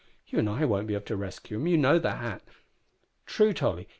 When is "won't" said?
0.65-0.87